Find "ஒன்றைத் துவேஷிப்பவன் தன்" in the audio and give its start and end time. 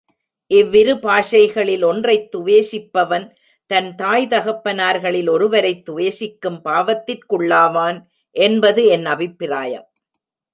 1.85-3.95